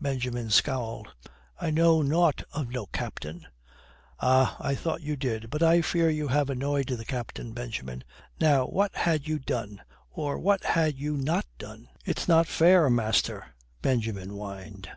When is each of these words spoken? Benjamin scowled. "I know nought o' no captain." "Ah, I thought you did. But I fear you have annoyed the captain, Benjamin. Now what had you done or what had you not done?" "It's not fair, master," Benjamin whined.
Benjamin 0.00 0.48
scowled. 0.50 1.08
"I 1.60 1.72
know 1.72 2.02
nought 2.02 2.44
o' 2.54 2.62
no 2.62 2.86
captain." 2.86 3.48
"Ah, 4.20 4.56
I 4.60 4.76
thought 4.76 5.02
you 5.02 5.16
did. 5.16 5.50
But 5.50 5.60
I 5.60 5.82
fear 5.82 6.08
you 6.08 6.28
have 6.28 6.48
annoyed 6.50 6.86
the 6.86 7.04
captain, 7.04 7.52
Benjamin. 7.52 8.04
Now 8.40 8.64
what 8.64 8.94
had 8.94 9.26
you 9.26 9.40
done 9.40 9.80
or 10.08 10.38
what 10.38 10.62
had 10.62 10.96
you 11.00 11.16
not 11.16 11.46
done?" 11.58 11.88
"It's 12.04 12.28
not 12.28 12.46
fair, 12.46 12.88
master," 12.90 13.44
Benjamin 13.82 14.28
whined. 14.30 14.88